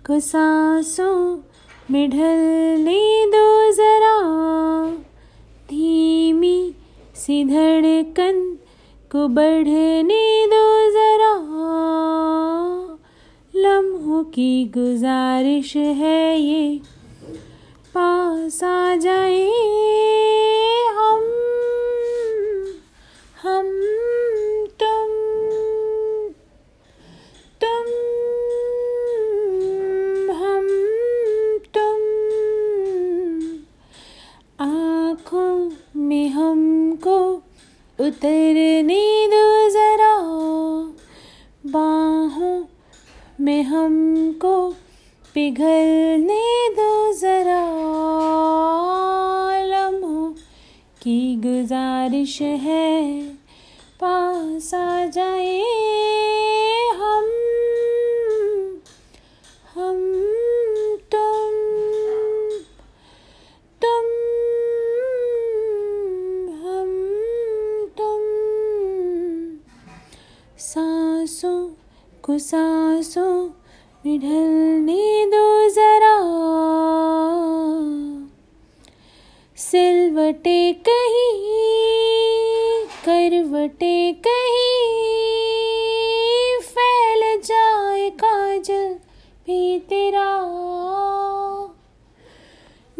[0.06, 1.38] को सांसों
[1.90, 4.18] में ढलने दो जरा।
[5.70, 6.74] धीमी
[7.14, 8.58] सी धड़कन
[9.12, 11.34] को बढ़ने दो जरा।
[13.56, 16.80] लम्हों की गुजारिश है ये
[17.96, 19.42] पास आ जाए
[20.96, 21.22] हम
[23.42, 23.68] हम
[24.80, 25.10] तुम
[27.60, 27.86] तुम,
[30.32, 30.66] हम
[31.74, 32.00] तुम।
[34.66, 37.32] आँखों में हमको
[38.00, 40.14] उतरने दो जरा,
[41.66, 42.64] बाहों
[43.40, 44.74] में हमको
[45.34, 47.62] पिघलने दो जरा
[49.66, 50.30] लम्हों
[51.02, 53.28] की गुजारिश है।
[54.00, 55.60] पास आ जाए
[56.90, 57.24] हम
[59.74, 59.98] हम
[61.12, 61.54] तुम
[63.82, 64.06] तुम,
[66.62, 66.92] हम
[67.98, 68.22] तुम।
[70.58, 71.68] सांसों
[72.22, 73.63] को सांसों
[74.06, 76.16] ढलने दो जरा।
[79.56, 84.82] सिलवटे कहीं करवटे कहीं
[86.60, 88.94] फैल जाए काजल
[89.46, 90.28] भी तेरा।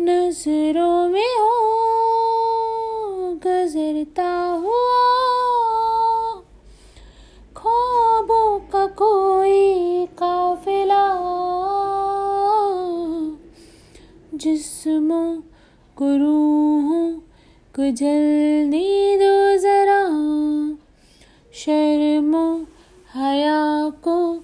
[0.00, 1.23] नज़रों में
[14.36, 15.36] जिस्मों
[15.96, 17.12] को रूहों
[17.78, 17.90] को
[19.18, 20.04] दो जरा।
[21.54, 22.66] शर्मो
[23.14, 24.36] हया को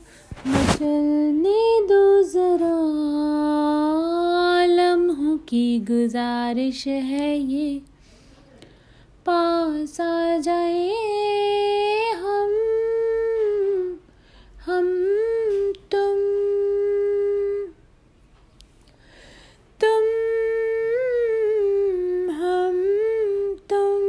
[0.47, 3.01] मचलने दो जरा।
[5.49, 7.83] की गुजारिश है ये,
[9.27, 10.91] पास आ जाए
[12.13, 12.55] हम
[14.67, 14.89] हम
[15.91, 16.19] तुम
[19.81, 20.05] तुम
[22.35, 22.77] हम
[23.71, 24.01] तुम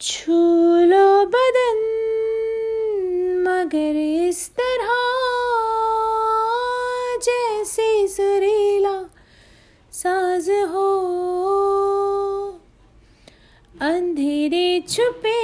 [0.00, 0.42] छू
[0.84, 1.88] लो बदन
[3.74, 4.88] मगर इस तरह
[7.24, 8.92] जैसे सुरीला
[9.92, 10.88] साज हो,
[13.82, 15.40] अंधेरे छुपे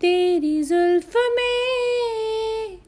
[0.00, 2.78] तेरी जुल्फ में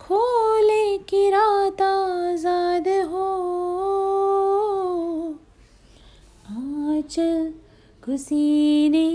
[0.00, 3.26] खोले की रात आज़ाद हो।
[6.50, 7.52] आंचल
[8.18, 9.08] सीने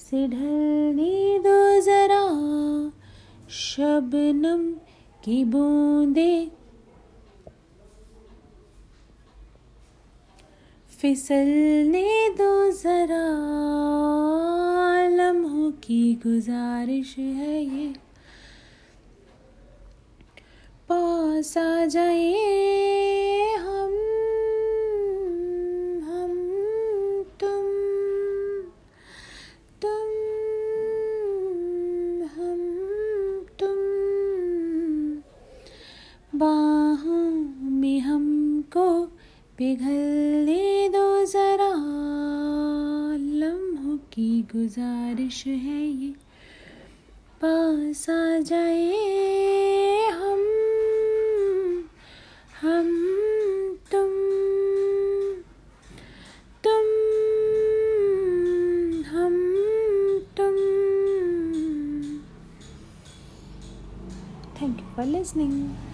[0.00, 2.22] से ढलने दो जरा।
[3.52, 4.62] शबनम
[5.24, 6.50] की बूंदे।
[11.00, 13.26] फिसलने दो जरा
[15.08, 17.88] लम्हों की गुजारिश है ये।
[20.88, 22.32] पास आ जाए
[23.56, 23.92] हम
[26.04, 26.32] हम
[27.40, 27.66] तुम
[29.82, 30.10] तुम
[32.34, 32.62] हम
[33.58, 33.80] तुम
[36.34, 37.30] बाहों
[37.70, 38.84] में हमको
[39.58, 41.72] पिघलने दो जरा।
[43.40, 46.10] लम्हों की गुजारिश है ये,
[47.42, 50.40] पास आ जाए हम
[52.62, 52.88] हम
[53.90, 54.10] तुम
[56.64, 56.90] तुम,
[59.12, 59.38] हम
[60.36, 60.56] तुम।
[64.62, 65.90] Thank you for listening